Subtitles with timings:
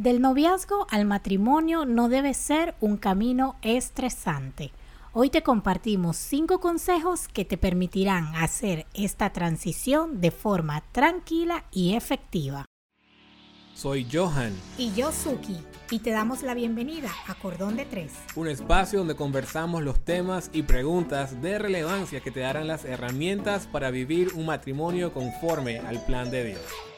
[0.00, 4.72] Del noviazgo al matrimonio no debe ser un camino estresante.
[5.12, 11.96] Hoy te compartimos cinco consejos que te permitirán hacer esta transición de forma tranquila y
[11.96, 12.64] efectiva.
[13.74, 14.54] Soy Johan.
[14.78, 15.58] Y yo Suki.
[15.90, 18.14] Y te damos la bienvenida a Cordón de Tres.
[18.36, 23.66] Un espacio donde conversamos los temas y preguntas de relevancia que te darán las herramientas
[23.66, 26.89] para vivir un matrimonio conforme al plan de Dios.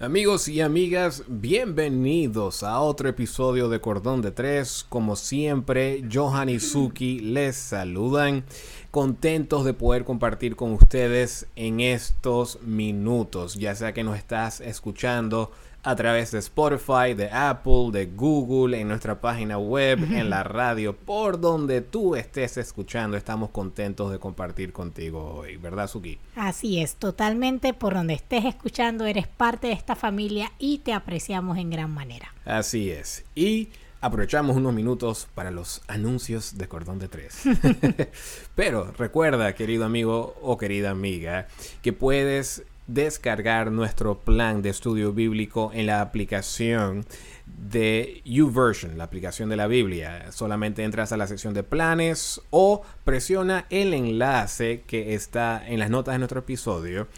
[0.00, 4.86] Amigos y amigas, bienvenidos a otro episodio de Cordón de Tres.
[4.88, 8.44] Como siempre, Johan y Suki les saludan,
[8.92, 15.50] contentos de poder compartir con ustedes en estos minutos, ya sea que nos estás escuchando
[15.82, 20.96] a través de Spotify, de Apple, de Google, en nuestra página web, en la radio,
[20.96, 23.16] por donde tú estés escuchando.
[23.16, 26.18] Estamos contentos de compartir contigo hoy, ¿verdad, Suki?
[26.36, 31.58] Así es, totalmente por donde estés escuchando, eres parte de esta familia y te apreciamos
[31.58, 32.34] en gran manera.
[32.44, 33.24] Así es.
[33.34, 33.68] Y
[34.00, 37.42] aprovechamos unos minutos para los anuncios de Cordón de Tres.
[38.54, 41.46] Pero recuerda, querido amigo o querida amiga,
[41.82, 47.06] que puedes descargar nuestro plan de estudio bíblico en la aplicación
[47.46, 50.32] de YouVersion, la aplicación de la Biblia.
[50.32, 55.90] Solamente entras a la sección de planes o presiona el enlace que está en las
[55.90, 57.08] notas de nuestro episodio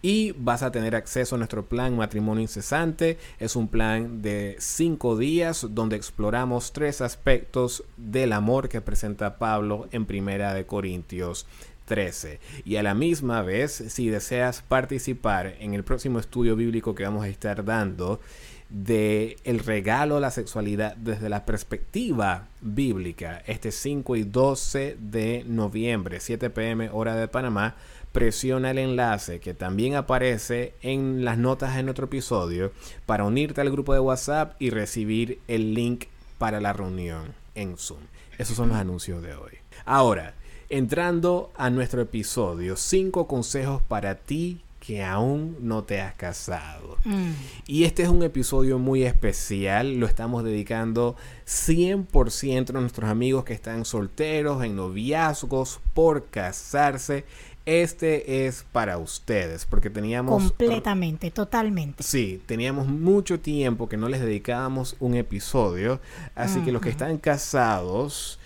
[0.00, 3.18] y vas a tener acceso a nuestro plan Matrimonio Incesante.
[3.40, 9.88] Es un plan de cinco días donde exploramos tres aspectos del amor que presenta Pablo
[9.90, 11.46] en Primera de Corintios
[11.86, 12.40] 13.
[12.64, 17.24] Y a la misma vez, si deseas participar en el próximo estudio bíblico que vamos
[17.24, 18.20] a estar dando
[18.68, 25.44] de el regalo a la sexualidad desde la perspectiva bíblica, este 5 y 12 de
[25.46, 27.76] noviembre, 7 pm hora de Panamá,
[28.10, 32.72] presiona el enlace que también aparece en las notas de nuestro episodio
[33.04, 36.06] para unirte al grupo de WhatsApp y recibir el link
[36.38, 38.00] para la reunión en Zoom.
[38.38, 39.52] Esos son los anuncios de hoy.
[39.84, 40.34] Ahora,
[40.68, 46.96] entrando a nuestro episodio, cinco consejos para ti que aún no te has casado.
[47.04, 47.30] Mm.
[47.66, 53.52] Y este es un episodio muy especial, lo estamos dedicando 100% a nuestros amigos que
[53.52, 57.24] están solteros, en noviazgos, por casarse.
[57.64, 60.40] Este es para ustedes, porque teníamos...
[60.40, 62.04] Completamente, totalmente.
[62.04, 66.00] Sí, teníamos mucho tiempo que no les dedicábamos un episodio,
[66.36, 68.38] así que los que están casados...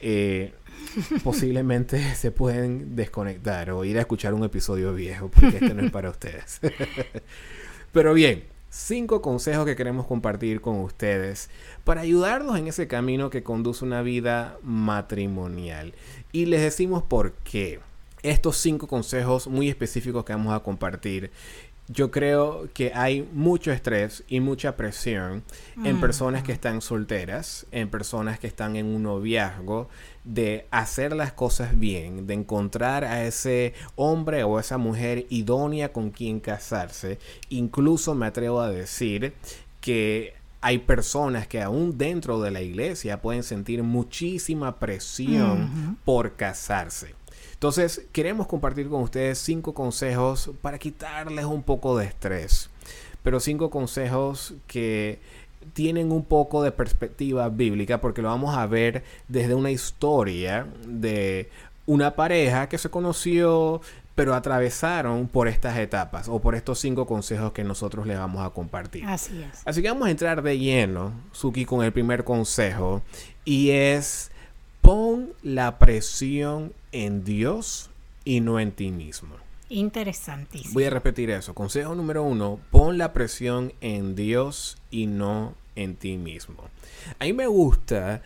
[0.00, 0.52] Eh,
[1.24, 5.90] posiblemente se pueden desconectar o ir a escuchar un episodio viejo, porque este no es
[5.90, 6.60] para ustedes.
[7.92, 11.50] Pero bien, cinco consejos que queremos compartir con ustedes
[11.84, 15.94] para ayudarlos en ese camino que conduce una vida matrimonial.
[16.32, 17.80] Y les decimos por qué.
[18.22, 21.30] Estos cinco consejos muy específicos que vamos a compartir
[21.88, 25.42] yo creo que hay mucho estrés y mucha presión
[25.82, 26.00] en mm.
[26.00, 29.88] personas que están solteras, en personas que están en un noviazgo,
[30.24, 36.10] de hacer las cosas bien, de encontrar a ese hombre o esa mujer idónea con
[36.10, 37.18] quien casarse.
[37.48, 39.32] Incluso me atrevo a decir
[39.80, 47.17] que hay personas que aún dentro de la iglesia pueden sentir muchísima presión por casarse.
[47.58, 52.70] Entonces, queremos compartir con ustedes cinco consejos para quitarles un poco de estrés,
[53.24, 55.18] pero cinco consejos que
[55.72, 61.50] tienen un poco de perspectiva bíblica porque lo vamos a ver desde una historia de
[61.84, 63.80] una pareja que se conoció
[64.14, 68.50] pero atravesaron por estas etapas o por estos cinco consejos que nosotros les vamos a
[68.50, 69.04] compartir.
[69.04, 69.62] Así es.
[69.64, 73.02] Así que vamos a entrar de lleno, Suki, con el primer consejo
[73.44, 74.32] y es
[74.80, 77.90] pon la presión en Dios
[78.24, 79.36] y no en ti mismo.
[79.70, 80.74] Interesantísimo.
[80.74, 81.54] Voy a repetir eso.
[81.54, 86.64] Consejo número uno, pon la presión en Dios y no en ti mismo.
[87.18, 88.22] A mí me gusta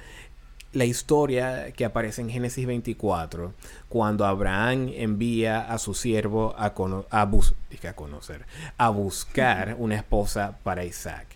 [0.72, 3.52] la historia que aparece en Génesis 24,
[3.88, 8.46] cuando Abraham envía a su siervo a, a, a conocer,
[8.78, 11.26] a buscar una esposa para Isaac.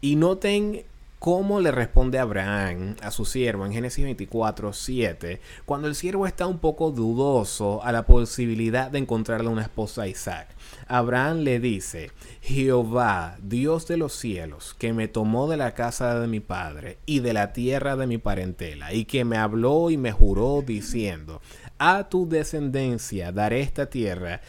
[0.00, 0.84] Y noten
[1.22, 6.48] cómo le responde Abraham a su siervo en Génesis 24, 7, cuando el siervo está
[6.48, 10.48] un poco dudoso a la posibilidad de encontrarle una esposa a Isaac.
[10.88, 12.10] Abraham le dice,
[12.40, 17.20] Jehová, Dios de los cielos, que me tomó de la casa de mi padre y
[17.20, 21.40] de la tierra de mi parentela, y que me habló y me juró diciendo,
[21.78, 24.40] a tu descendencia daré esta tierra,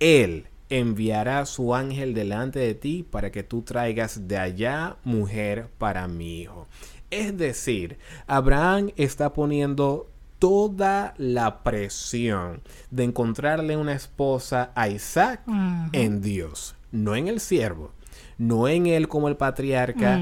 [0.00, 0.46] él
[0.78, 6.40] enviará su ángel delante de ti para que tú traigas de allá mujer para mi
[6.40, 6.66] hijo.
[7.10, 10.10] Es decir, Abraham está poniendo
[10.40, 12.60] toda la presión
[12.90, 15.42] de encontrarle una esposa a Isaac
[15.92, 17.92] en Dios, no en el siervo,
[18.36, 20.20] no en él como el patriarca,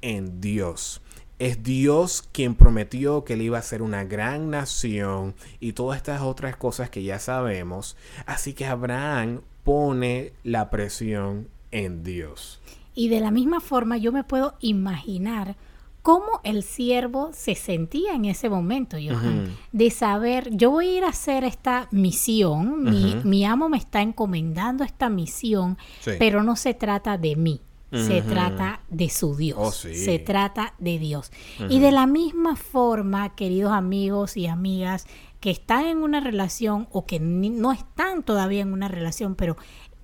[0.00, 1.02] en Dios.
[1.38, 6.22] Es Dios quien prometió que él iba a ser una gran nación y todas estas
[6.22, 7.96] otras cosas que ya sabemos.
[8.26, 12.60] Así que Abraham pone la presión en Dios.
[12.94, 15.56] Y de la misma forma yo me puedo imaginar
[16.02, 21.04] cómo el siervo se sentía en ese momento, Johan, de saber, yo voy a ir
[21.04, 22.82] a hacer esta misión,
[23.24, 25.78] mi, amo me está encomendando esta misión,
[26.18, 27.60] pero no se trata de mí.
[27.92, 29.58] Se trata de su Dios.
[29.60, 31.30] Oh, se trata de Dios.
[31.68, 35.06] Y de la misma forma, queridos amigos y amigas
[35.42, 39.56] que están en una relación o que no están todavía en una relación, pero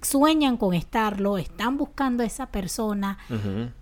[0.03, 3.19] sueñan con estarlo, están buscando a esa persona.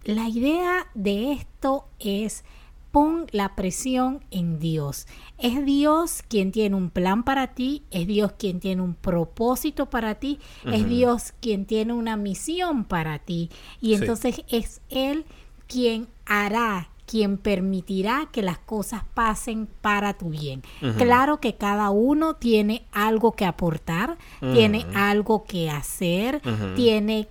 [0.04, 2.44] La idea de esto es
[2.90, 5.06] pon la presión en Dios.
[5.38, 10.16] Es Dios quien tiene un plan para ti, es Dios quien tiene un propósito para
[10.16, 10.38] ti,
[10.70, 13.48] es Dios quien tiene una misión para ti.
[13.80, 15.24] Y entonces es Él
[15.66, 20.62] quien hará quien permitirá que las cosas pasen para tu bien.
[20.98, 26.42] Claro que cada uno tiene algo que aportar, tiene algo que hacer,
[26.74, 27.28] tiene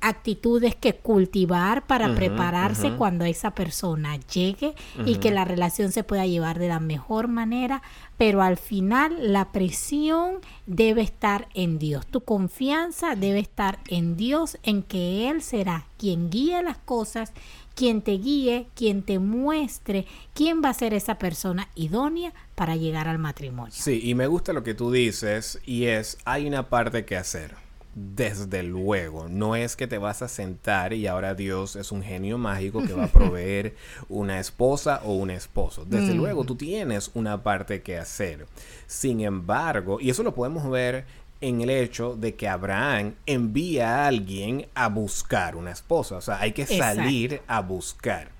[0.00, 4.74] actitudes que cultivar para prepararse cuando esa persona llegue
[5.04, 7.82] y que la relación se pueda llevar de la mejor manera,
[8.16, 10.36] pero al final la presión
[10.66, 12.06] debe estar en Dios.
[12.06, 17.32] Tu confianza debe estar en Dios, en que Él será quien guíe las cosas
[17.74, 23.08] quien te guíe, quien te muestre quién va a ser esa persona idónea para llegar
[23.08, 23.74] al matrimonio.
[23.74, 27.62] Sí, y me gusta lo que tú dices y es, hay una parte que hacer.
[27.96, 32.38] Desde luego, no es que te vas a sentar y ahora Dios es un genio
[32.38, 33.76] mágico que va a proveer
[34.08, 35.84] una esposa o un esposo.
[35.84, 36.16] Desde mm.
[36.16, 38.46] luego, tú tienes una parte que hacer.
[38.88, 41.04] Sin embargo, y eso lo podemos ver
[41.40, 46.16] en el hecho de que Abraham envía a alguien a buscar una esposa.
[46.16, 48.30] O sea, hay que salir a buscar.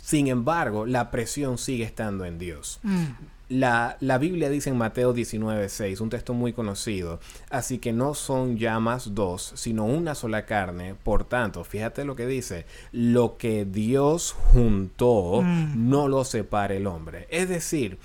[0.00, 2.78] Sin embargo, la presión sigue estando en Dios.
[2.82, 3.04] Mm.
[3.50, 7.20] La, la, Biblia dice en Mateo 19:6, un texto muy conocido,
[7.50, 10.94] así que no son ya más dos, sino una sola carne.
[10.94, 15.90] Por tanto, fíjate lo que dice, lo que Dios juntó, mm.
[15.90, 17.26] no lo separe el hombre.
[17.30, 17.98] Es decir,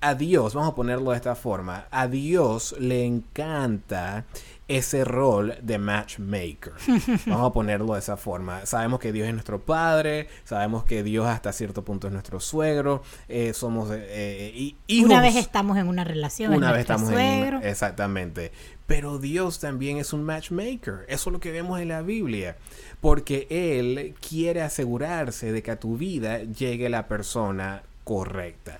[0.00, 4.24] a Dios, vamos a ponerlo de esta forma, a Dios le encanta
[4.70, 6.72] ese rol de matchmaker.
[7.26, 8.64] Vamos a ponerlo de esa forma.
[8.66, 13.02] Sabemos que Dios es nuestro Padre, sabemos que Dios hasta cierto punto es nuestro suegro,
[13.28, 15.10] eh, somos eh, hijos.
[15.10, 16.54] Una vez estamos en una relación.
[16.54, 17.56] Una vez estamos suegro.
[17.56, 18.52] en Exactamente.
[18.86, 21.04] Pero Dios también es un matchmaker.
[21.08, 22.56] Eso es lo que vemos en la Biblia.
[23.00, 28.78] Porque Él quiere asegurarse de que a tu vida llegue la persona correcta.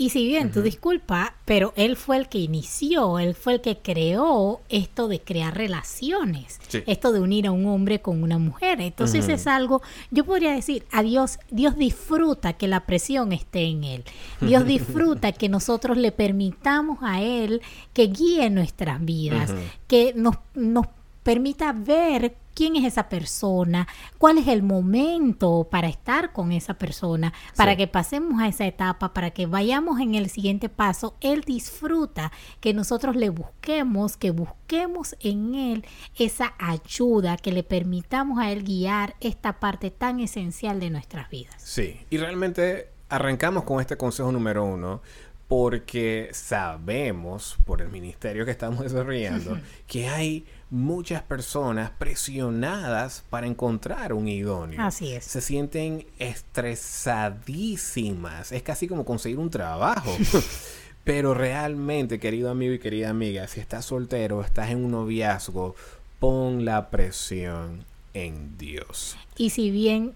[0.00, 3.76] Y si bien, tu disculpa, pero él fue el que inició, él fue el que
[3.76, 8.80] creó esto de crear relaciones, esto de unir a un hombre con una mujer.
[8.80, 13.84] Entonces es algo, yo podría decir, a Dios, Dios disfruta que la presión esté en
[13.84, 14.04] él.
[14.40, 17.60] Dios disfruta que nosotros le permitamos a él
[17.92, 19.52] que guíe nuestras vidas,
[19.86, 20.86] que nos, nos
[21.22, 23.88] permita ver quién es esa persona,
[24.18, 29.12] cuál es el momento para estar con esa persona, para que pasemos a esa etapa,
[29.12, 31.16] para que vayamos en el siguiente paso.
[31.20, 35.84] Él disfruta que nosotros le busquemos, que busquemos en Él
[36.16, 41.54] esa ayuda, que le permitamos a Él guiar esta parte tan esencial de nuestras vidas.
[41.58, 45.02] Sí, y realmente arrancamos con este consejo número uno
[45.48, 54.12] porque sabemos por el ministerio que estamos desarrollando que hay muchas personas presionadas para encontrar
[54.12, 54.82] un idóneo.
[54.82, 55.24] Así es.
[55.24, 58.52] Se sienten estresadísimas.
[58.52, 60.16] Es casi como conseguir un trabajo.
[61.04, 65.74] Pero realmente, querido amigo y querida amiga, si estás soltero, estás en un noviazgo,
[66.18, 67.84] pon la presión
[68.14, 69.16] en Dios.
[69.36, 70.14] Y si bien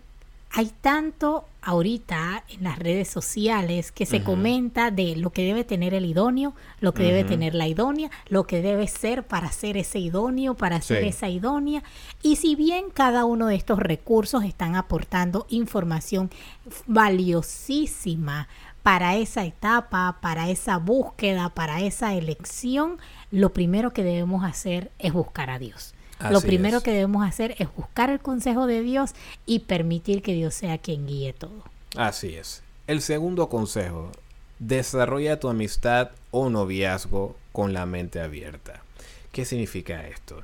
[0.57, 5.95] hay tanto ahorita en las redes sociales que se comenta de lo que debe tener
[5.95, 9.99] el idóneo, lo que debe tener la idónea, lo que debe ser para ser ese
[9.99, 11.83] idóneo, para ser esa idónea.
[12.23, 16.31] Y si bien cada uno de estos recursos están aportando información
[16.87, 18.47] valiosísima
[18.85, 22.99] para esa etapa, para esa búsqueda, para esa elección,
[23.33, 25.94] lo primero que debemos hacer es buscar a Dios
[26.31, 29.15] lo primero que debemos hacer es buscar el consejo de Dios
[29.47, 31.65] y permitir que Dios sea quien guíe todo.
[31.97, 32.63] Así es.
[32.87, 34.11] El segundo consejo,
[34.59, 38.83] desarrolla tu amistad o noviazgo con la mente abierta.
[39.33, 40.43] ¿Qué significa esto?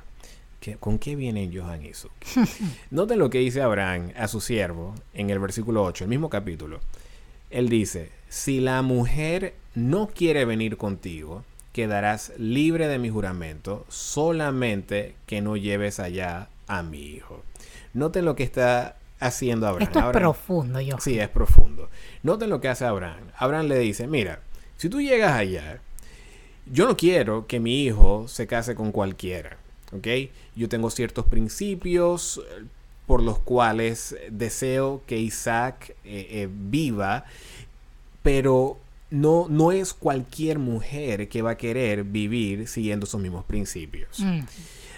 [0.79, 2.09] ¿Con qué viene Johan eso?
[2.91, 6.79] Noten lo que dice Abraham a su siervo en el versículo 8, el mismo capítulo.
[7.49, 15.15] Él dice, si la mujer no quiere venir contigo, quedarás libre de mi juramento, solamente
[15.25, 17.43] que no lleves allá a mi hijo.
[17.93, 19.87] Noten lo que está haciendo Abraham.
[19.87, 20.97] Esto es profundo, yo.
[20.99, 21.89] Sí, es profundo.
[22.23, 23.23] Noten lo que hace Abraham.
[23.37, 24.39] Abraham le dice, mira,
[24.77, 25.79] si tú llegas allá,
[26.65, 29.57] yo no quiero que mi hijo se case con cualquiera,
[29.93, 30.07] ¿ok?
[30.55, 32.63] Yo tengo ciertos principios eh,
[33.07, 37.25] por los cuales deseo que Isaac eh, eh, viva,
[38.23, 38.77] pero
[39.11, 44.19] no, no es cualquier mujer que va a querer vivir siguiendo esos mismos principios.
[44.19, 44.39] Mm.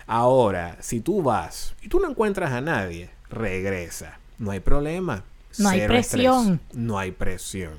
[0.08, 4.20] Ahora, si tú vas y tú no encuentras a nadie, regresa.
[4.38, 5.24] No hay problema.
[5.58, 6.12] No hay Cero estrés.
[6.24, 6.62] presión.
[6.74, 7.74] No hay presión.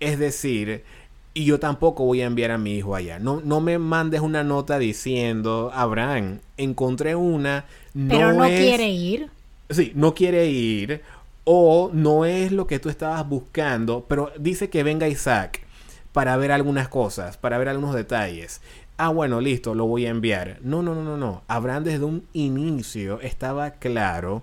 [0.00, 0.84] Es decir,
[1.34, 3.18] y yo tampoco voy a enviar a mi hijo allá.
[3.18, 7.64] No, no me mandes una nota diciendo, Abraham, encontré una.
[7.94, 9.30] Pero no es- quiere ir.
[9.70, 11.00] Sí, no quiere ir.
[11.44, 14.04] O no es lo que tú estabas buscando.
[14.08, 15.60] Pero dice que venga Isaac
[16.12, 18.60] para ver algunas cosas, para ver algunos detalles.
[18.98, 20.58] Ah, bueno, listo, lo voy a enviar.
[20.62, 21.42] No, no, no, no, no.
[21.48, 24.42] Abraham desde un inicio estaba claro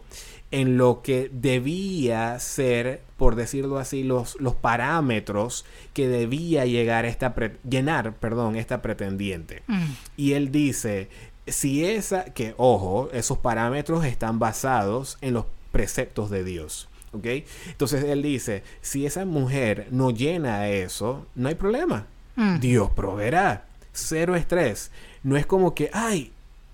[0.52, 7.36] en lo que debía ser, por decirlo así, los, los parámetros que debía llegar esta
[7.70, 9.62] llenar, perdón, esta pretendiente.
[9.68, 9.86] Mm.
[10.18, 11.10] Y él dice,
[11.46, 16.89] si esa, que ojo, esos parámetros están basados en los preceptos de Dios.
[17.12, 17.26] ¿Ok?
[17.68, 22.06] Entonces él dice, si esa mujer no llena eso, no hay problema.
[22.36, 22.60] Mm.
[22.60, 23.66] Dios proveerá.
[23.92, 24.92] Cero estrés.
[25.24, 26.32] No es como que, ay,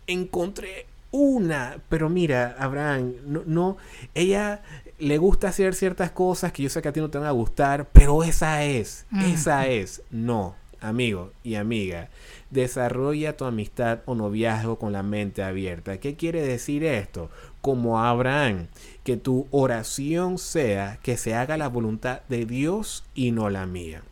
[0.08, 3.78] encontré una, pero mira, Abraham, no, no,
[4.14, 4.62] ella
[5.00, 7.32] le gusta hacer ciertas cosas que yo sé que a ti no te van a
[7.32, 9.22] gustar, pero esa es, Mm.
[9.34, 10.02] esa es.
[10.12, 12.10] No, amigo y amiga,
[12.50, 15.98] desarrolla tu amistad o noviazgo con la mente abierta.
[16.00, 17.30] ¿Qué quiere decir esto?
[17.66, 18.68] Como Abraham,
[19.04, 24.04] que tu oración sea que se haga la voluntad de Dios y no la mía.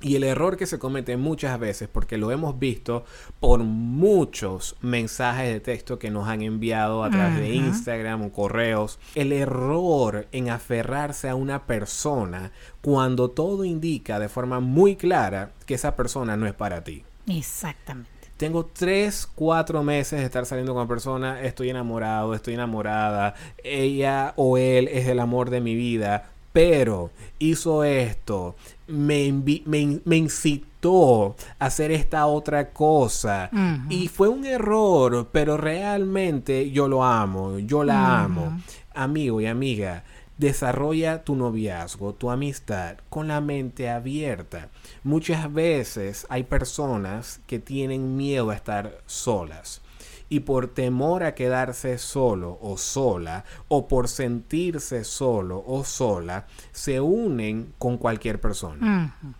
[0.00, 3.04] Y el error que se comete muchas veces, porque lo hemos visto
[3.40, 7.54] por muchos mensajes de texto que nos han enviado a través de.
[7.56, 14.60] Instagram o correos, el error en aferrarse a una persona cuando todo indica de forma
[14.60, 17.04] muy clara que esa persona no es para ti.
[17.26, 18.17] Exactamente.
[18.38, 24.32] Tengo tres, cuatro meses de estar saliendo con una persona, estoy enamorado, estoy enamorada, ella
[24.36, 28.54] o él es el amor de mi vida, pero hizo esto,
[28.86, 29.30] me,
[29.66, 33.50] me in- me incitó a hacer esta otra cosa.
[33.90, 38.60] Y fue un error, pero realmente yo lo amo, yo la amo.
[38.94, 40.04] Amigo y amiga,
[40.38, 44.68] desarrolla tu noviazgo, tu amistad con la mente abierta.
[45.04, 49.82] Muchas veces hay personas que tienen miedo a estar solas.
[50.30, 57.00] Y por temor a quedarse solo o sola, o por sentirse solo o sola, se
[57.00, 59.32] unen con cualquier persona Ujú.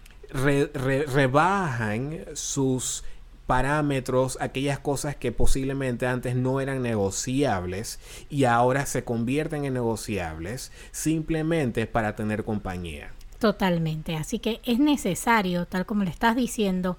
[0.45, 3.05] re- re- rebajan sus
[3.49, 10.71] parámetros, aquellas cosas que posiblemente antes no eran negociables y ahora se convierten en negociables
[10.91, 13.11] simplemente para tener compañía.
[13.39, 14.17] Totalmente.
[14.17, 16.99] Así que es necesario, tal como le estás diciendo,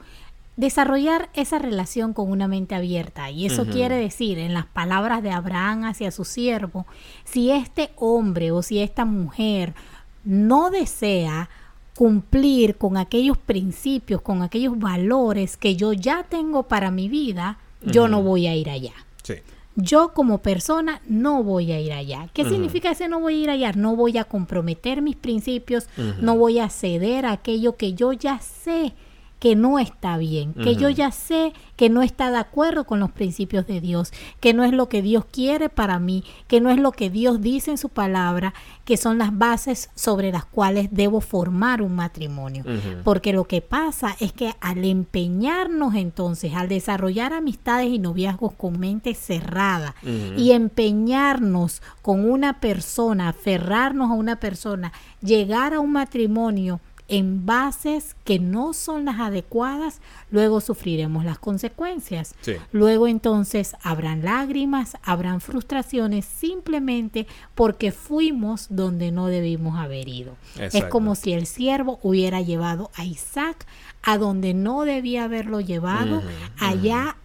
[0.57, 3.29] desarrollar esa relación con una mente abierta.
[3.29, 6.87] Y eso quiere decir, en las palabras de Abraham hacia su siervo,
[7.25, 9.75] si este hombre o si esta mujer
[10.23, 11.47] no desea
[11.99, 18.07] cumplir con aquellos principios, con aquellos valores que yo ya tengo para mi vida, yo
[18.07, 18.93] no voy a ir allá.
[19.21, 19.33] Sí.
[19.75, 22.29] Yo como persona no voy a ir allá.
[22.33, 23.73] ¿Qué significa ese no voy a ir allá?
[23.73, 25.89] No voy a comprometer mis principios,
[26.21, 28.93] no voy a ceder a aquello que yo ya sé
[29.39, 33.11] que no está bien, que yo ya sé que no está de acuerdo con los
[33.11, 36.77] principios de Dios, que no es lo que Dios quiere para mí, que no es
[36.77, 38.53] lo que Dios dice en su palabra,
[38.83, 42.65] que son las bases sobre las cuales debo formar un matrimonio.
[43.05, 48.77] Porque lo que pasa es que al empeñarnos entonces, al desarrollar amistades y noviazgos con
[48.77, 49.95] mente cerrada
[50.35, 54.91] y empeñarnos con una persona, aferrarnos a una persona,
[55.21, 59.99] llegar a un matrimonio en bases que no son las adecuadas,
[60.31, 62.35] luego sufriremos las consecuencias.
[62.41, 62.53] Sí.
[62.71, 70.35] Luego entonces habrán lágrimas, habrán frustraciones simplemente porque fuimos donde no debimos haber ido.
[70.57, 73.65] Es como si el siervo hubiera llevado a Isaac
[74.03, 76.21] a donde no debía haberlo llevado,
[76.59, 77.17] allá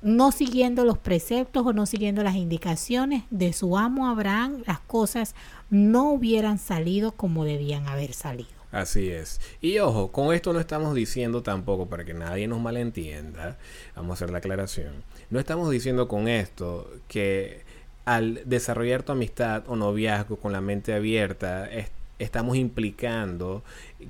[0.00, 5.34] no siguiendo los preceptos o no siguiendo las indicaciones de su amo Abraham, las cosas
[5.70, 8.53] no hubieran salido como debían haber salido.
[8.74, 9.40] Así es.
[9.60, 13.56] Y ojo, con esto no estamos diciendo tampoco, para que nadie nos malentienda,
[13.96, 14.92] vamos a hacer la aclaración,
[15.30, 17.62] no estamos diciendo con esto que
[18.04, 23.62] al desarrollar tu amistad o noviazgo con la mente abierta, es- estamos implicando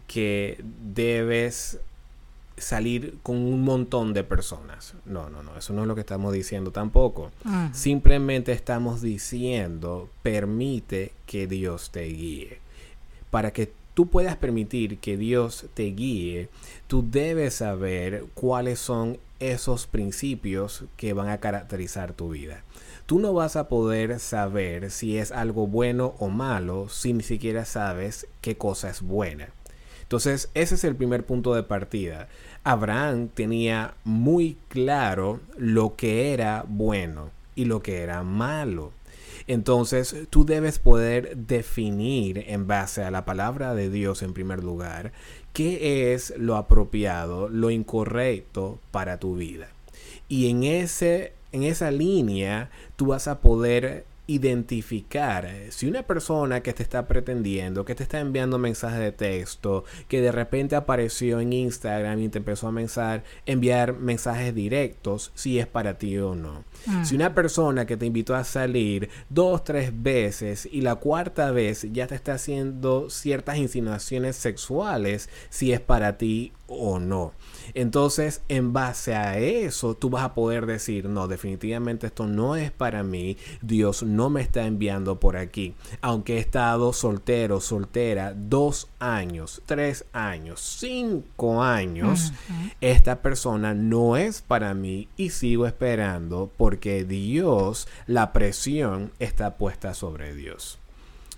[0.07, 0.63] que
[0.95, 1.79] debes
[2.57, 4.95] salir con un montón de personas.
[5.05, 7.31] No, no, no, eso no es lo que estamos diciendo tampoco.
[7.45, 7.73] Mm.
[7.73, 12.59] Simplemente estamos diciendo, permite que Dios te guíe.
[13.31, 16.49] Para que tú puedas permitir que Dios te guíe,
[16.87, 22.63] tú debes saber cuáles son esos principios que van a caracterizar tu vida.
[23.07, 27.65] Tú no vas a poder saber si es algo bueno o malo si ni siquiera
[27.65, 29.49] sabes qué cosa es buena.
[30.03, 32.29] Entonces, ese es el primer punto de partida.
[32.63, 38.93] Abraham tenía muy claro lo que era bueno y lo que era malo.
[39.47, 45.13] Entonces, tú debes poder definir en base a la palabra de Dios en primer lugar
[45.53, 49.69] qué es lo apropiado, lo incorrecto para tu vida.
[50.29, 56.63] Y en ese en esa línea tú vas a poder identificar eh, si una persona
[56.63, 61.41] que te está pretendiendo, que te está enviando mensajes de texto, que de repente apareció
[61.41, 66.35] en Instagram y te empezó a mensar, enviar mensajes directos, si es para ti o
[66.35, 66.65] no.
[66.87, 67.05] Mm.
[67.05, 71.87] Si una persona que te invitó a salir dos, tres veces y la cuarta vez
[71.93, 77.33] ya te está haciendo ciertas insinuaciones sexuales, si es para ti o no.
[77.75, 82.71] Entonces, en base a eso, tú vas a poder decir, no, definitivamente esto no es
[82.71, 85.75] para mí, Dios no me está enviando por aquí.
[86.01, 92.33] Aunque he estado soltero, soltera, dos años, tres años, cinco años,
[92.81, 99.95] esta persona no es para mí y sigo esperando porque Dios, la presión está puesta
[99.95, 100.79] sobre Dios.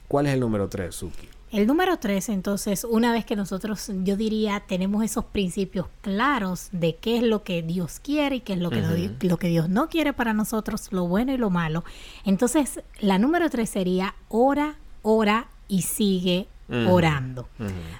[0.08, 1.35] ¿Cuál es el número tres, Suki?
[1.52, 6.96] El número tres, entonces, una vez que nosotros, yo diría, tenemos esos principios claros de
[6.96, 8.82] qué es lo que Dios quiere y qué es lo que,
[9.20, 11.84] lo que Dios no quiere para nosotros, lo bueno y lo malo.
[12.24, 16.48] Entonces, la número tres sería ora, ora y sigue
[16.88, 17.48] orando.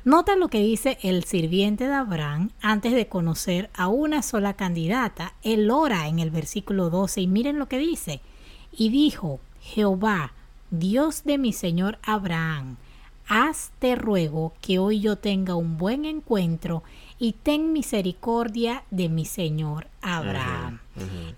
[0.05, 5.35] Nota lo que dice el sirviente de Abraham antes de conocer a una sola candidata.
[5.43, 8.21] Él ora en el versículo 12 y miren lo que dice.
[8.77, 10.33] Y dijo, Jehová,
[10.71, 12.77] Dios de mi señor Abraham,
[13.29, 16.83] haz te ruego que hoy yo tenga un buen encuentro
[17.19, 20.81] y ten misericordia de mi señor Abraham.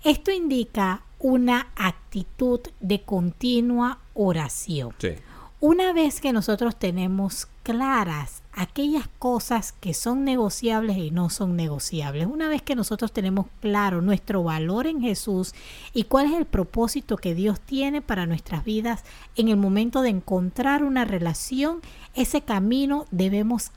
[0.03, 4.93] Esto indica una actitud de continua oración.
[4.97, 5.15] Sí.
[5.61, 12.27] Una vez que nosotros tenemos claras aquellas cosas que son negociables y no son negociables,
[12.27, 15.53] una vez que nosotros tenemos claro nuestro valor en Jesús
[15.93, 19.03] y cuál es el propósito que Dios tiene para nuestras vidas
[19.35, 21.81] en el momento de encontrar una relación,
[22.13, 23.71] ese camino debemos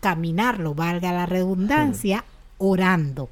[0.00, 2.24] caminarlo, valga la redundancia,
[2.58, 3.30] orando.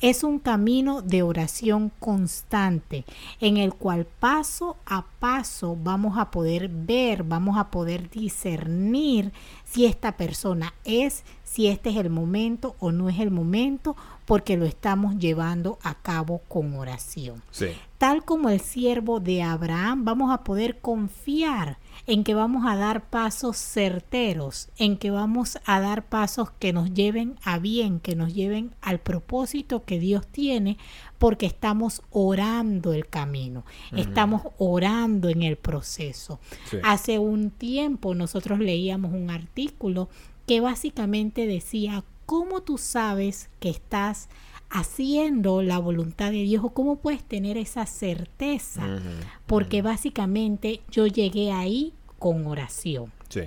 [0.00, 3.04] Es un camino de oración constante
[3.40, 9.32] en el cual paso a paso vamos a poder ver, vamos a poder discernir
[9.64, 14.56] si esta persona es, si este es el momento o no es el momento, porque
[14.56, 17.42] lo estamos llevando a cabo con oración.
[17.50, 17.68] Sí.
[17.98, 23.08] Tal como el siervo de Abraham, vamos a poder confiar en que vamos a dar
[23.08, 28.34] pasos certeros, en que vamos a dar pasos que nos lleven a bien, que nos
[28.34, 30.76] lleven al propósito que Dios tiene,
[31.18, 33.64] porque estamos orando el camino,
[33.96, 36.40] estamos orando en el proceso.
[36.70, 36.78] Sí.
[36.82, 40.08] Hace un tiempo nosotros leíamos un artículo
[40.46, 44.28] que básicamente decía, ¿cómo tú sabes que estás
[44.70, 49.00] haciendo la voluntad de Dios o cómo puedes tener esa certeza?
[49.46, 53.12] Porque básicamente yo llegué ahí con oración.
[53.28, 53.42] Sí.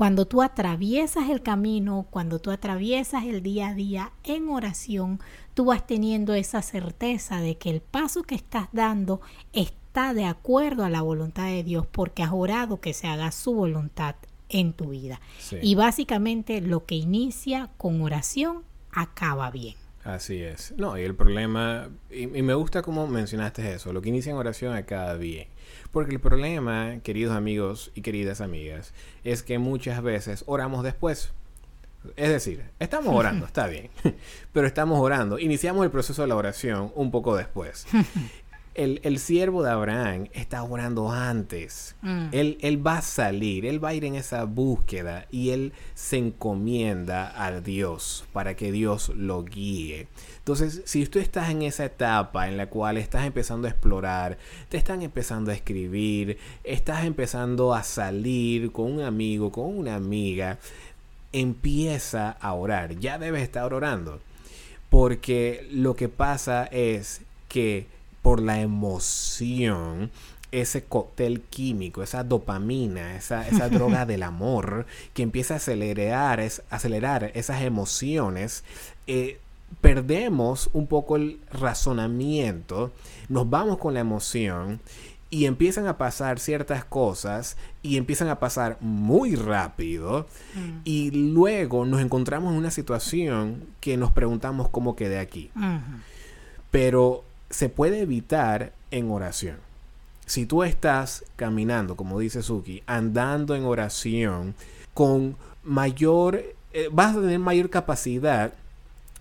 [0.00, 5.20] Cuando tú atraviesas el camino, cuando tú atraviesas el día a día en oración,
[5.52, 9.20] tú vas teniendo esa certeza de que el paso que estás dando
[9.52, 13.52] está de acuerdo a la voluntad de Dios porque has orado que se haga su
[13.52, 14.14] voluntad
[14.50, 15.20] en tu vida.
[15.38, 15.56] Sí.
[15.62, 19.76] Y básicamente lo que inicia con oración acaba bien.
[20.04, 20.72] Así es.
[20.76, 24.36] No, y el problema, y, y me gusta cómo mencionaste eso, lo que inicia en
[24.36, 25.48] oración acaba bien.
[25.92, 31.32] Porque el problema, queridos amigos y queridas amigas, es que muchas veces oramos después.
[32.16, 33.90] Es decir, estamos orando, está bien,
[34.52, 35.38] pero estamos orando.
[35.38, 37.86] Iniciamos el proceso de la oración un poco después.
[38.74, 41.96] El, el siervo de Abraham está orando antes.
[42.02, 42.26] Mm.
[42.32, 46.18] Él, él va a salir, él va a ir en esa búsqueda y él se
[46.18, 50.06] encomienda a Dios para que Dios lo guíe.
[50.38, 54.76] Entonces, si tú estás en esa etapa en la cual estás empezando a explorar, te
[54.76, 60.58] están empezando a escribir, estás empezando a salir con un amigo, con una amiga,
[61.32, 62.98] empieza a orar.
[62.98, 64.20] Ya debes estar orando.
[64.88, 67.86] Porque lo que pasa es que
[68.22, 70.10] por la emoción
[70.52, 76.62] ese cóctel químico, esa dopamina, esa, esa droga del amor que empieza a acelerar, es,
[76.70, 78.64] acelerar esas emociones,
[79.06, 79.38] eh,
[79.80, 82.92] perdemos un poco el razonamiento,
[83.28, 84.80] nos vamos con la emoción
[85.32, 90.80] y empiezan a pasar ciertas cosas y empiezan a pasar muy rápido Mm.
[90.84, 95.52] y luego nos encontramos en una situación que nos preguntamos cómo quedé aquí.
[96.72, 99.56] Pero se puede evitar en oración.
[100.26, 104.54] Si tú estás caminando, como dice Suki, andando en oración
[104.94, 108.54] con mayor, eh, vas a tener mayor capacidad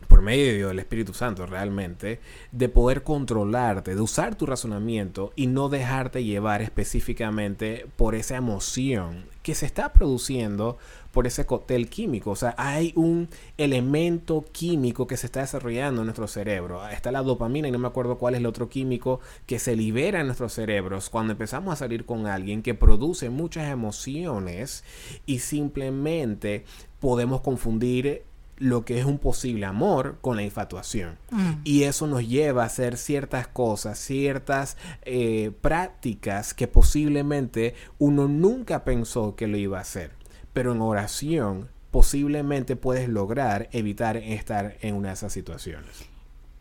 [0.07, 2.19] por medio del Espíritu Santo realmente,
[2.51, 9.25] de poder controlarte, de usar tu razonamiento y no dejarte llevar específicamente por esa emoción
[9.43, 10.77] que se está produciendo
[11.11, 12.31] por ese cóctel químico.
[12.31, 16.87] O sea, hay un elemento químico que se está desarrollando en nuestro cerebro.
[16.89, 20.21] Está la dopamina y no me acuerdo cuál es el otro químico que se libera
[20.21, 24.83] en nuestros cerebros cuando empezamos a salir con alguien que produce muchas emociones
[25.25, 26.65] y simplemente
[26.99, 28.23] podemos confundir
[28.59, 31.17] lo que es un posible amor con la infatuación.
[31.31, 31.51] Mm.
[31.63, 38.83] Y eso nos lleva a hacer ciertas cosas, ciertas eh, prácticas que posiblemente uno nunca
[38.83, 40.18] pensó que lo iba a hacer.
[40.53, 46.07] Pero en oración posiblemente puedes lograr evitar estar en una de esas situaciones.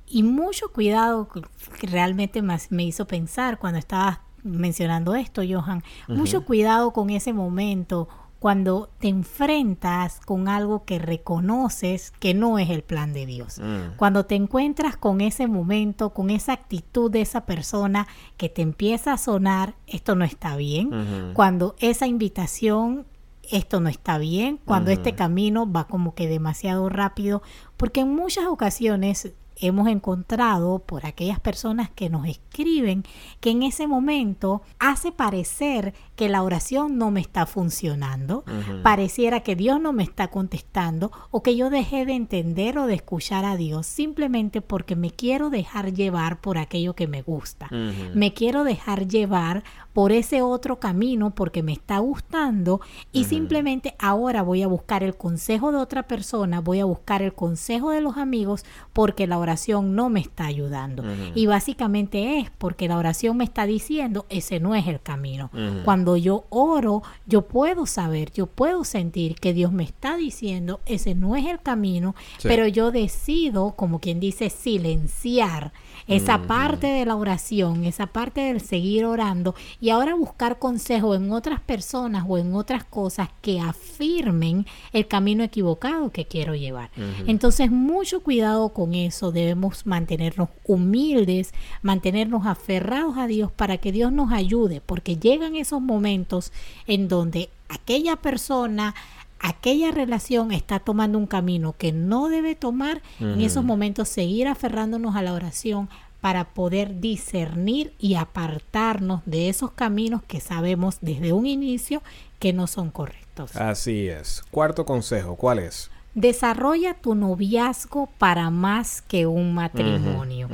[0.07, 5.83] Y mucho cuidado que realmente más me hizo pensar cuando estabas mencionando esto, Johan.
[6.07, 12.70] Mucho cuidado con ese momento cuando te enfrentas con algo que reconoces que no es
[12.70, 13.59] el plan de Dios.
[13.59, 13.96] Mm.
[13.96, 19.12] Cuando te encuentras con ese momento, con esa actitud de esa persona que te empieza
[19.12, 21.33] a sonar, esto no está bien.
[21.35, 23.07] Cuando esa invitación,
[23.51, 24.59] esto no está bien.
[24.65, 27.43] Cuando este camino va como que demasiado rápido.
[27.77, 33.05] Porque en muchas ocasiones hemos encontrado por aquellas personas que nos escriben
[33.40, 38.44] que en ese momento hace parecer que la oración no me está funcionando,
[38.83, 42.94] pareciera que Dios no me está contestando o que yo dejé de entender o de
[42.94, 47.68] escuchar a Dios simplemente porque me quiero dejar llevar por aquello que me gusta.
[48.14, 52.81] Me quiero dejar llevar por ese otro camino porque me está gustando
[53.12, 57.35] y simplemente ahora voy a buscar el consejo de otra persona, voy a buscar el
[57.35, 59.48] consejo de los amigos porque la oración
[59.97, 61.03] no me está ayudando.
[61.35, 65.51] Y básicamente es porque la oración me está diciendo ese no es el camino.
[65.85, 71.15] Cuando yo oro, yo puedo saber, yo puedo sentir que Dios me está diciendo ese
[71.15, 72.49] no es el camino, Sí.
[72.49, 75.73] pero yo decido, como quien dice, silenciar
[76.09, 81.31] esa parte de la oración, esa parte del seguir orando y ahora buscar consejo en
[81.33, 86.90] otras personas o en otras cosas que afirmen el camino equivocado que quiero llevar.
[87.27, 89.33] Entonces, mucho cuidado con eso.
[89.33, 95.81] Debemos mantenernos humildes, mantenernos aferrados a Dios para que Dios nos ayude, porque llegan esos
[95.81, 96.53] momentos
[96.87, 98.94] en donde aquella persona
[99.40, 105.16] aquella relación está tomando un camino que no debe tomar, en esos momentos seguir aferrándonos
[105.16, 105.88] a la oración
[106.20, 112.03] para poder discernir y apartarnos de esos caminos que sabemos desde un inicio
[112.38, 113.55] que no son correctos.
[113.57, 114.42] Así es.
[114.51, 115.90] Cuarto consejo, ¿cuál es?
[116.14, 120.48] Desarrolla tu noviazgo para más que un matrimonio.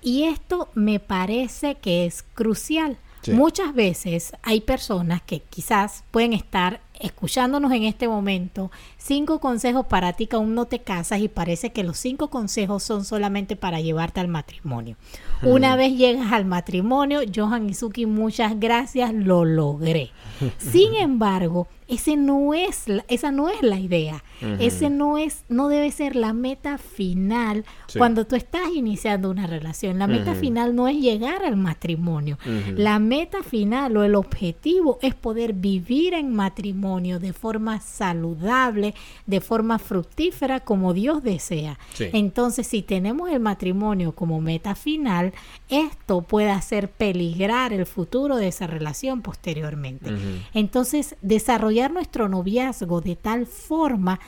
[0.00, 2.96] Y esto me parece que es crucial.
[3.20, 3.32] Sí.
[3.32, 8.70] Muchas veces hay personas que quizás pueden estar escuchándonos en este momento
[9.02, 12.82] cinco consejos para ti que aún no te casas y parece que los cinco consejos
[12.82, 14.96] son solamente para llevarte al matrimonio.
[15.42, 20.10] Una vez llegas al matrimonio, Johan Izuki, muchas gracias, lo logré.
[20.58, 24.22] Sin embargo, ese no es la- esa no es la idea.
[24.58, 27.98] Ese no es, no debe ser la meta final Sí.
[27.98, 29.98] cuando tú estás iniciando una relación.
[30.00, 32.38] La meta final no es llegar al matrimonio.
[32.76, 38.91] La meta final o el objetivo es poder vivir en matrimonio de forma saludable,
[39.26, 41.78] de forma fructífera como Dios desea.
[41.94, 42.08] Sí.
[42.12, 45.32] Entonces, si tenemos el matrimonio como meta final,
[45.68, 50.10] esto puede hacer peligrar el futuro de esa relación posteriormente.
[50.54, 54.20] Entonces, desarrollar nuestro noviazgo de tal forma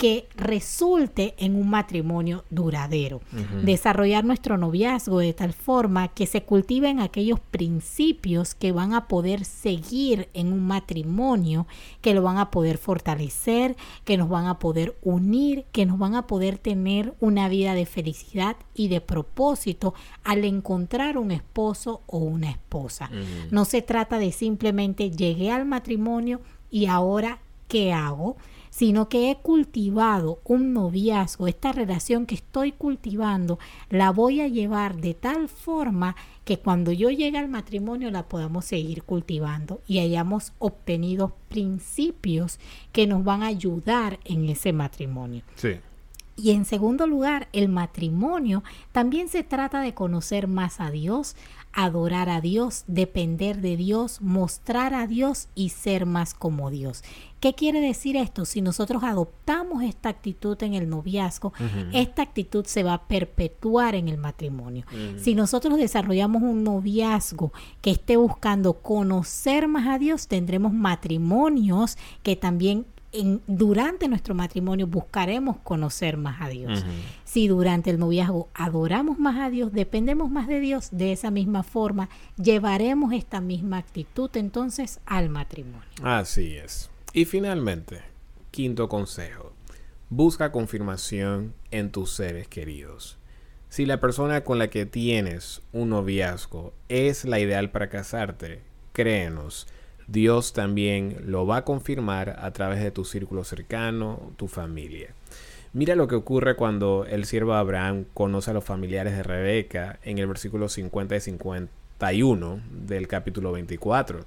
[0.00, 3.20] que resulte en un matrimonio duradero.
[3.62, 9.44] Desarrollar nuestro noviazgo de tal forma que se cultiven aquellos principios que van a poder
[9.44, 11.66] seguir en un matrimonio,
[12.00, 16.14] que lo van a poder fortalecer, que nos van a poder unir, que nos van
[16.14, 19.92] a poder tener una vida de felicidad y de propósito
[20.24, 23.10] al encontrar un esposo o una esposa.
[23.50, 28.38] No se trata de simplemente llegué al matrimonio y ahora ¿qué hago?
[28.70, 33.58] Sino que he cultivado un noviazgo, esta relación que estoy cultivando,
[33.90, 38.64] la voy a llevar de tal forma que cuando yo llegue al matrimonio la podamos
[38.64, 42.58] seguir cultivando y hayamos obtenido principios
[42.92, 45.42] que nos van a ayudar en ese matrimonio.
[45.56, 45.76] Sí.
[46.36, 51.36] Y en segundo lugar, el matrimonio también se trata de conocer más a Dios,
[51.72, 57.02] adorar a Dios, depender de Dios, mostrar a Dios y ser más como Dios.
[57.38, 58.44] ¿Qué quiere decir esto?
[58.44, 61.52] Si nosotros adoptamos esta actitud en el noviazgo,
[61.92, 64.84] esta actitud se va a perpetuar en el matrimonio.
[65.16, 72.36] Si nosotros desarrollamos un noviazgo que esté buscando conocer más a Dios, tendremos matrimonios que
[72.36, 72.84] también
[73.46, 76.84] durante nuestro matrimonio buscaremos conocer más a Dios.
[77.24, 81.62] Si durante el noviazgo adoramos más a Dios, dependemos más de Dios, de esa misma
[81.62, 85.88] forma llevaremos esta misma actitud entonces al matrimonio.
[86.02, 86.90] Así es.
[87.12, 88.02] Y finalmente,
[88.50, 89.52] quinto consejo,
[90.08, 93.18] busca confirmación en tus seres queridos.
[93.68, 99.68] Si la persona con la que tienes un noviazgo es la ideal para casarte, créenos,
[100.10, 105.14] Dios también lo va a confirmar a través de tu círculo cercano, tu familia.
[105.72, 110.18] Mira lo que ocurre cuando el siervo Abraham conoce a los familiares de Rebeca en
[110.18, 114.24] el versículo 50 y 51 del capítulo 24.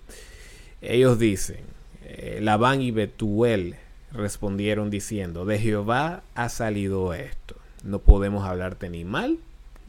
[0.82, 1.66] Ellos dicen,
[2.04, 3.76] eh, Labán y Betuel
[4.14, 9.38] respondieron diciendo, de Jehová ha salido esto, no podemos hablarte ni mal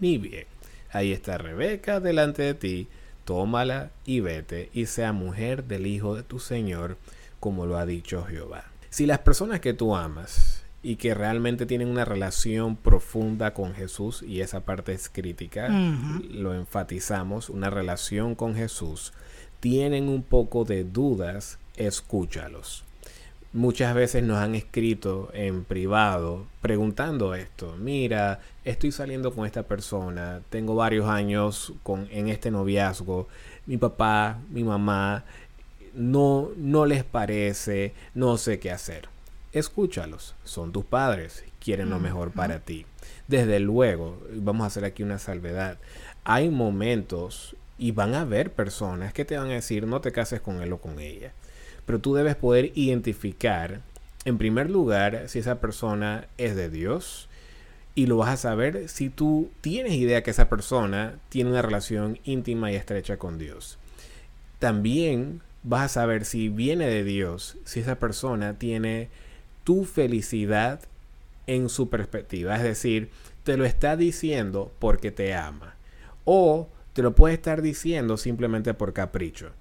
[0.01, 0.47] ni bien.
[0.91, 2.89] Ahí está Rebeca delante de ti,
[3.25, 6.99] tómala y vete y sea mujer del Hijo de tu Señor,
[7.41, 8.65] como lo ha dicho Jehová.
[8.91, 14.23] Si las personas que tú amas y que realmente tienen una relación profunda con Jesús,
[14.23, 19.13] y esa parte es crítica, lo enfatizamos, una relación con Jesús,
[19.61, 22.84] tienen un poco de dudas, escúchalos
[23.55, 27.77] muchas veces nos han escrito en privado preguntando esto.
[27.79, 33.29] Mira, estoy saliendo con esta persona, tengo varios años con, en este noviazgo,
[33.67, 35.25] mi papá, mi mamá,
[35.95, 39.09] no, no les parece, no sé qué hacer.
[39.53, 42.87] Escúchalos, son tus padres, quieren lo mejor para ti.
[43.29, 45.79] Desde luego, vamos a hacer aquí una salvedad,
[46.25, 50.41] hay momentos y van a haber personas que te van a decir no te cases
[50.41, 51.33] con él o con ella
[51.87, 53.81] pero tú debes poder identificar,
[54.25, 57.29] en primer lugar, si esa persona es de Dios.
[57.95, 62.19] Y lo vas a saber si tú tienes idea que esa persona tiene una relación
[62.25, 63.79] íntima y estrecha con Dios.
[64.59, 69.11] También vas a saber si viene de Dios, si esa persona tiene
[69.63, 70.81] tu felicidad
[71.47, 72.57] en su perspectiva.
[72.57, 73.11] Es decir,
[73.45, 75.77] te lo está diciendo porque te ama.
[76.25, 79.53] O te lo puede estar diciendo simplemente por capricho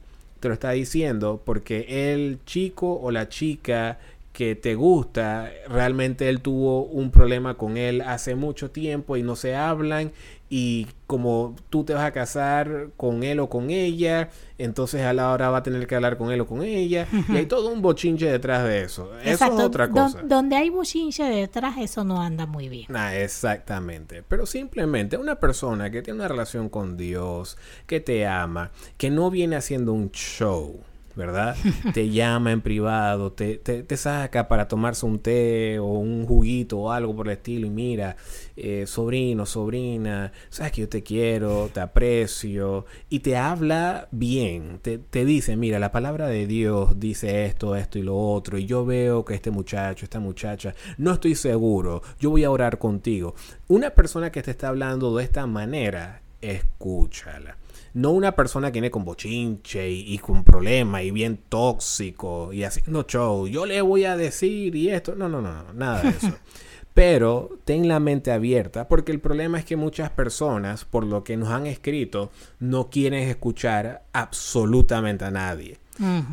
[0.43, 3.97] te lo está diciendo porque el chico o la chica
[4.33, 9.35] que te gusta, realmente él tuvo un problema con él hace mucho tiempo y no
[9.35, 10.11] se hablan
[10.49, 15.31] y como tú te vas a casar con él o con ella, entonces a la
[15.31, 17.83] hora va a tener que hablar con él o con ella y hay todo un
[17.83, 19.11] bochinche detrás de eso.
[19.23, 20.23] Eso es otra cosa.
[20.23, 22.87] donde hay bochinche detrás, eso no anda muy bien.
[22.95, 24.23] Ah, exactamente.
[24.27, 29.29] Pero simplemente una persona que tiene una relación con Dios, que te ama, que no
[29.29, 30.79] viene haciendo un show
[31.15, 31.55] ¿verdad?
[31.93, 36.91] te llama en privado, te, te, saca para tomarse un té o un juguito o
[36.91, 38.15] algo por el estilo y mira,
[38.55, 44.97] eh, sobrino, sobrina, sabes que yo te quiero, te aprecio y te habla bien, te,
[44.97, 48.85] te dice, mira, la palabra de Dios dice esto, esto y lo otro y yo
[48.85, 53.35] veo que este muchacho, esta muchacha, no estoy seguro, yo voy a orar contigo.
[53.67, 57.57] Una persona que te está hablando de esta manera, escúchala
[57.93, 63.03] no una persona que viene con bochinche y, con problemas y bien tóxico y haciendo
[63.03, 63.47] show.
[63.47, 65.15] Yo le voy a decir y esto.
[65.15, 66.35] No, no, no, nada de eso.
[66.93, 71.37] Pero ten la mente abierta porque el problema es que muchas personas, por lo que
[71.37, 75.77] nos han escrito, no quieren escuchar absolutamente a nadie.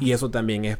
[0.01, 0.79] Y eso también es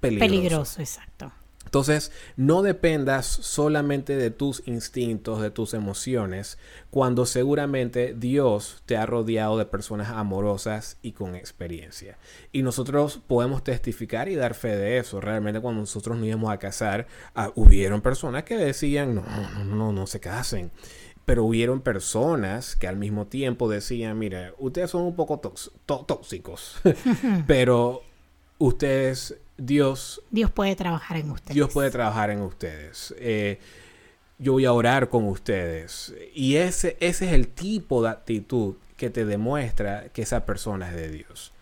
[0.00, 0.30] peligroso.
[0.30, 1.32] Peligroso, exacto.
[1.68, 6.56] Entonces, no dependas solamente de tus instintos, de tus emociones,
[6.88, 12.16] cuando seguramente Dios te ha rodeado de personas amorosas y con experiencia.
[12.52, 15.20] Y nosotros podemos testificar y dar fe de eso.
[15.20, 19.24] Realmente cuando nosotros nos íbamos a casar, ah, hubieron personas que decían, no,
[19.58, 20.70] no, no, no se casen.
[21.26, 25.38] Pero hubieron personas que al mismo tiempo decían, mire, ustedes son un poco
[25.84, 26.80] tóxicos,
[27.46, 28.00] pero
[28.56, 30.22] ustedes Dios...
[30.30, 31.54] Dios puede trabajar en ustedes.
[31.54, 33.14] Dios puede trabajar en ustedes.
[33.18, 33.58] Eh,
[34.38, 36.14] yo voy a orar con ustedes.
[36.32, 40.96] Y ese, ese es el tipo de actitud que te demuestra que esa persona es
[40.96, 41.52] de Dios.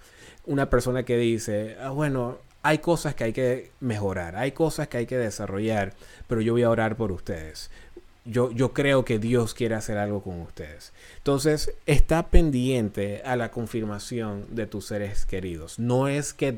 [0.44, 4.98] Una persona que dice, ah, bueno, hay cosas que hay que mejorar, hay cosas que
[4.98, 5.94] hay que desarrollar,
[6.26, 7.70] pero yo voy a orar por ustedes.
[8.24, 10.92] Yo, yo creo que Dios quiere hacer algo con ustedes.
[11.18, 15.78] Entonces, está pendiente a la confirmación de tus seres queridos.
[15.78, 16.50] No es que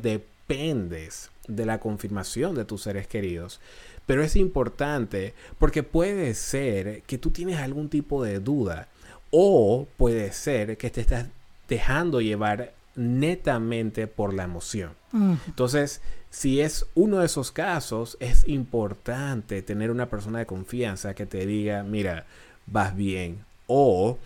[0.49, 3.61] dependes de la confirmación de tus seres queridos,
[4.07, 8.89] pero es importante porque puede ser que tú tienes algún tipo de duda
[9.31, 11.27] o puede ser que te estás
[11.69, 14.93] dejando llevar netamente por la emoción.
[15.13, 15.35] Mm.
[15.47, 21.27] Entonces, si es uno de esos casos, es importante tener una persona de confianza que
[21.27, 22.27] te diga, mira,
[22.67, 23.45] vas bien.
[23.67, 24.19] O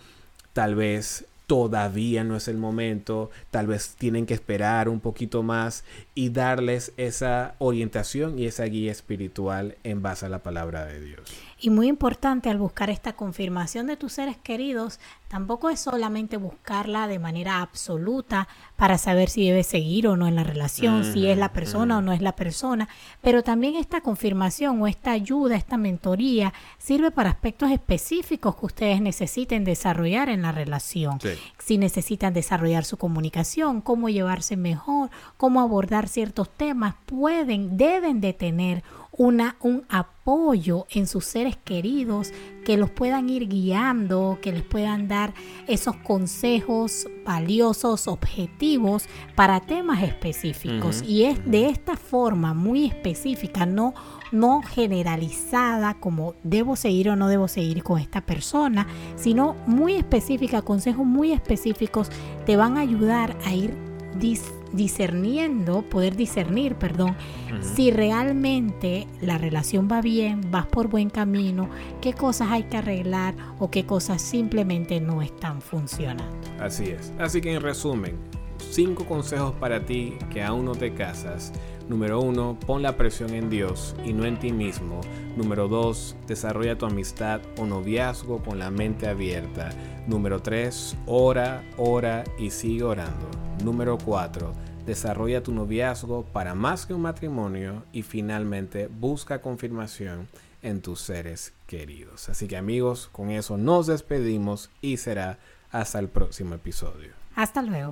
[0.53, 5.83] tal vez todavía no es el momento, tal vez tienen que esperar un poquito más
[6.15, 11.21] y darles esa orientación y esa guía espiritual en base a la palabra de Dios.
[11.63, 14.99] Y muy importante al buscar esta confirmación de tus seres queridos,
[15.29, 20.35] tampoco es solamente buscarla de manera absoluta para saber si debes seguir o no en
[20.35, 22.89] la relación, si es la persona o no es la persona,
[23.21, 28.99] pero también esta confirmación o esta ayuda, esta mentoría, sirve para aspectos específicos que ustedes
[28.99, 31.21] necesiten desarrollar en la relación.
[31.21, 31.29] Sí.
[31.59, 38.33] Si necesitan desarrollar su comunicación, cómo llevarse mejor, cómo abordar ciertos temas, pueden, deben de
[38.33, 38.83] tener
[39.15, 42.31] una, un apoyo en sus seres queridos
[42.65, 45.33] que los puedan ir guiando, que les puedan dar
[45.67, 51.03] esos consejos valiosos, objetivos para temas específicos.
[51.07, 53.93] Y es de esta forma muy específica, no,
[54.31, 60.61] no generalizada como debo seguir o no debo seguir con esta persona, sino muy específica,
[60.63, 62.09] consejos muy específicos
[62.45, 63.75] te van a ayudar a ir
[64.19, 64.41] dis-
[64.73, 67.15] discerniendo, poder discernir, perdón,
[67.61, 71.69] si realmente la relación va bien, vas por buen camino,
[72.01, 76.25] qué cosas hay que arreglar o qué cosas simplemente no están funcionando.
[76.59, 77.13] Así es.
[77.19, 78.17] Así que en resumen,
[78.57, 81.53] cinco consejos para ti que aún no te casas.
[81.87, 85.01] Número uno, pon la presión en Dios y no en ti mismo.
[85.35, 89.69] Número dos, desarrolla tu amistad o noviazgo con la mente abierta.
[90.07, 93.42] Número tres, ora, ora y sigue orando.
[93.61, 94.53] Número cuatro,
[94.85, 97.83] desarrolla tu noviazgo para más que un matrimonio.
[97.91, 100.27] Y finalmente, busca confirmación
[100.61, 102.29] en tus seres queridos.
[102.29, 105.37] Así que amigos, con eso nos despedimos y será
[105.71, 107.11] hasta el próximo episodio.
[107.35, 107.91] Hasta luego.